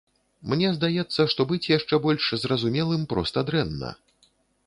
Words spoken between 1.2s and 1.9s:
што быць